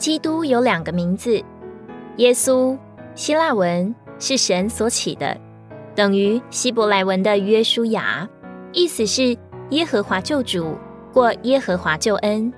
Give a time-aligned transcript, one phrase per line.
[0.00, 1.38] 基督有两个名字，
[2.16, 2.74] 耶稣
[3.14, 5.36] 希腊文是神所起的，
[5.94, 8.26] 等于希伯来文的约书亚，
[8.72, 9.36] 意思是
[9.68, 10.74] 耶和华救主
[11.12, 12.50] 或耶和华救恩。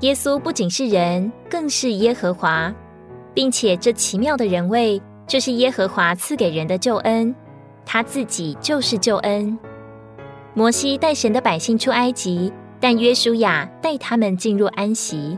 [0.00, 2.74] 耶稣不仅是人，更是耶和华，
[3.34, 7.34] 并且这奇妙的人位就是耶和华赐给人的救恩，
[7.84, 9.58] 他自己就是救恩。
[10.54, 15.36] 摩西带神的百姓出埃及，但约书亚带他们进入安息。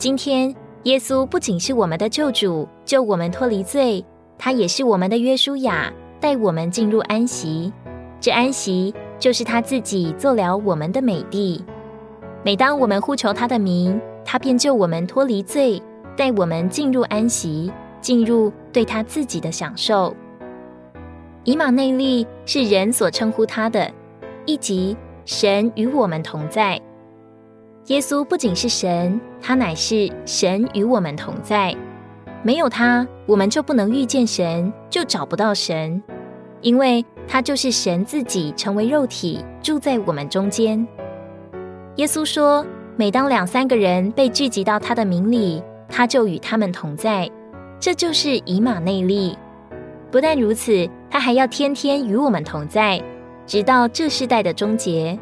[0.00, 4.02] 今天，耶稣不仅是我们的救主，救我们脱离罪，
[4.38, 7.70] 他也是我们的约书亚，带我们进入安息。
[8.18, 11.62] 这安息就是他自己做了我们的美地。
[12.42, 15.82] 每当我们呼求他的名，他便救我们脱离罪，
[16.16, 20.16] 带我们进入安息，进入对他自己的享受。
[21.44, 23.92] 以马内利是人所称呼他的，
[24.46, 24.96] 以及
[25.26, 26.80] 神与我们同在。
[27.86, 31.74] 耶稣不仅是神，他乃是神与我们同在。
[32.42, 36.00] 没有他，我们就不能遇见神，就找不到神，
[36.60, 40.86] 因为他就是神自己成为肉体，住在我们中间。
[41.96, 42.64] 耶稣说
[42.96, 47.28] ：“每当两三个人被聚集到他的名里，他就与他们同在。
[47.80, 49.36] 这就是以马内利。
[50.10, 53.02] 不但如此，他还要天天与我们同在，
[53.46, 55.18] 直到这世代的终结。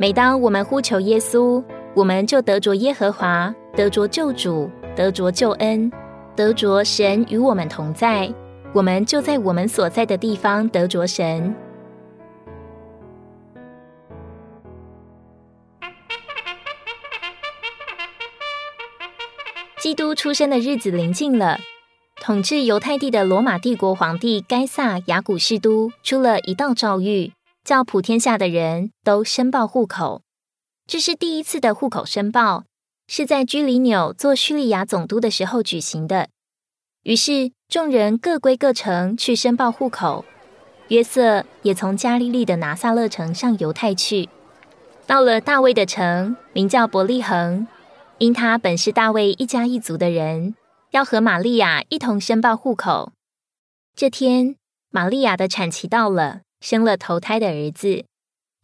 [0.00, 1.62] 每当我们呼求耶稣，
[1.94, 5.92] 我们就得着耶和华，得着救主，得着救恩，
[6.34, 8.32] 得着神与我们同在。
[8.72, 11.54] 我们就在我们所在的地方得着神。”
[19.78, 21.58] 基督出生的日子临近了，
[22.22, 27.32] 统治犹太地的罗马帝国皇帝该萨雅古士都出了一道诏谕，
[27.64, 30.22] 叫普天下的人都申报户口。
[30.86, 32.64] 这是第一次的户口申报，
[33.06, 36.28] 是在居里纽做叙利亚总督的时候举行的。
[37.02, 40.24] 于是众人各归各城去申报户口。
[40.88, 44.28] 约瑟也从加利利的拿撒勒城上犹太去，
[45.06, 47.68] 到了大卫的城，名叫伯利恒。
[48.18, 50.56] 因他本是大卫一家一族的人，
[50.90, 53.12] 要和玛利亚一同申报户口。
[53.94, 54.56] 这天，
[54.90, 58.04] 玛利亚的产期到了，生了头胎的儿子，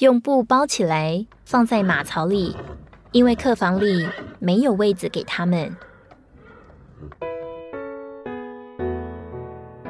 [0.00, 2.54] 用布包起来，放在马槽里，
[3.12, 4.06] 因为客房里
[4.38, 5.74] 没有位子给他们。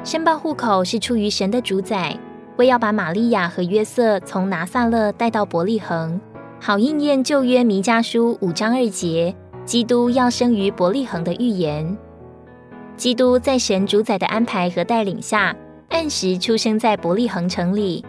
[0.05, 2.17] 申报户口是出于神的主宰，
[2.55, 6.21] 为要把玛利亚和约瑟从拿撒勒带到伯利恒，
[6.61, 9.35] 好应验旧约弥迦书五章二节。
[9.65, 11.97] 基督要生于伯利恒的预言，
[12.95, 15.53] 基督在神主宰的安排和带领下，
[15.89, 18.03] 按时出生在伯利恒城里。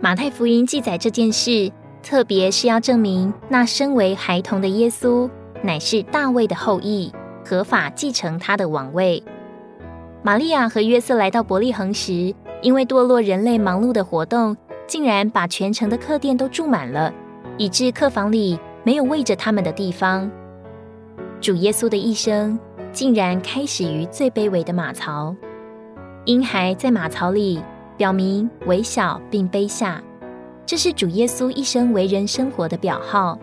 [0.00, 1.70] 马太福音记载这件事，
[2.02, 5.28] 特别是要证明那身为孩童的耶稣
[5.62, 7.12] 乃是大卫的后裔，
[7.44, 9.22] 合法继承他的王位。
[10.22, 14.56] 玛利亚和约瑟来到伯利恒时，因为堕落人类忙碌的活动，
[14.86, 17.12] 竟然把全城的客店都住满了，
[17.56, 20.30] 以致客房里没有喂着他们的地方。
[21.40, 22.58] 主耶稣的一生
[22.92, 25.34] 竟然开始于最卑微的马槽，
[26.26, 27.62] 婴孩在马槽里，
[27.96, 30.02] 表明微小并卑下。
[30.66, 33.38] 这是主耶稣一生为人生活的表号。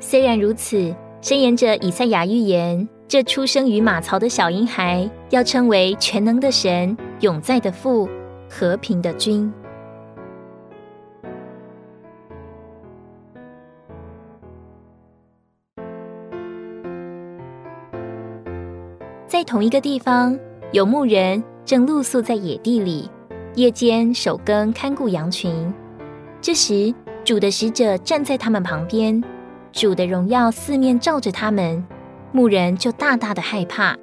[0.00, 8.08] 虽然如此，申言者以赛亚预言，这出生于马槽的小婴孩要称为全能的神、永在的父、
[8.50, 9.50] 和平的君。
[19.28, 20.38] 在同一个地方，
[20.72, 23.08] 有牧人正露宿在野地里，
[23.54, 25.72] 夜间守更看顾羊群。
[26.38, 26.94] 这时，
[27.24, 29.24] 主的使者站在他们旁边，
[29.72, 31.82] 主的荣耀四面照着他们，
[32.32, 33.96] 牧人就大大的害怕。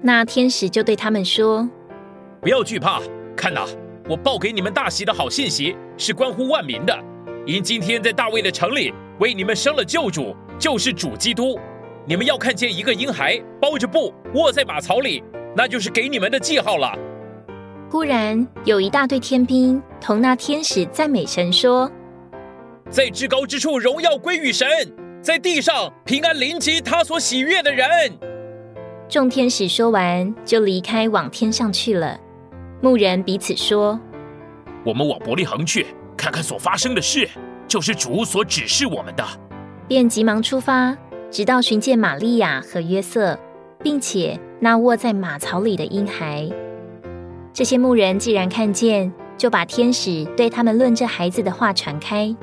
[0.00, 1.68] 那天使就对他们说
[2.40, 3.00] ：“不要惧怕，
[3.34, 3.66] 看呐，
[4.08, 6.96] 我报给你们大喜的好信息，是关乎万民的。
[7.44, 11.58] 因今天在大卫的城里为你们生了救主，就是主基督。”
[12.06, 15.22] 你们要看见一个婴孩包着布卧在马槽里，
[15.58, 16.96] 那就是给你们的记号了。
[17.90, 21.90] 忽然有一大队天兵同那天使赞美神说
[22.88, 24.68] ：“在至高之处荣耀归于神，
[25.20, 27.84] 在地上平安临及他所喜悦的人。”
[29.10, 32.16] 众天使说完就离开往天上去了。
[32.80, 33.98] 牧人彼此说
[34.86, 35.84] ：“我们往伯利恒去
[36.16, 37.28] 看看所发生的事，
[37.66, 39.24] 就是主所指示我们的。”
[39.88, 40.96] 便急忙出发。
[41.30, 43.38] 直到寻见玛利亚和约瑟，
[43.82, 46.50] 并且那卧在马槽里的婴孩，
[47.52, 52.34] 这些牧人既然看见，就把天使对他们论这孩子的话传开。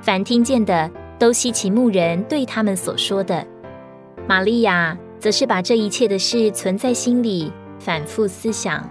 [0.00, 3.44] 凡听见的都稀奇牧人对他们所说的。
[4.28, 8.88] 玛利亚则是把这一切的事存在心里，反复思想。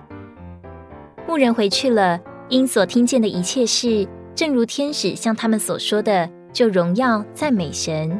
[1.26, 2.20] 牧人回去了，
[2.50, 4.06] 因所听见的一切事，
[4.36, 8.20] 正如天使向他们所说的，就荣耀赞美神。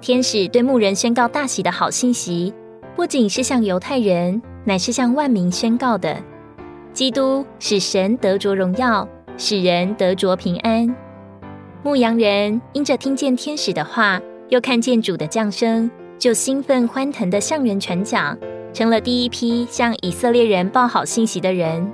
[0.00, 2.52] 天使对牧人宣告大喜的好信息，
[2.96, 6.16] 不仅是向犹太人，乃是向万民宣告的。
[6.92, 9.06] 基督使神得着荣耀，
[9.36, 10.94] 使人得着平安。
[11.82, 18.38] 牧羊人因着听见天使的话，又看见主的降生，就兴奋欢腾的向人传讲，
[18.72, 21.90] 成了第一批向以色列人报好信息的人。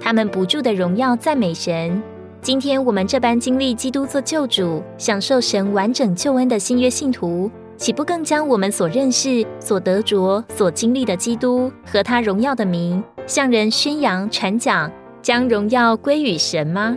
[0.00, 2.02] 他们不住的荣耀赞美神。
[2.42, 7.48] 今天我们这般经历基督做救主，享受神完整救恩的新约信徒。
[7.80, 14.92] 岂不更将我们所认识、所得着、所经历的基督和他荣耀的名，向人宣扬传讲，
[15.22, 16.94] 将荣耀归于神吗？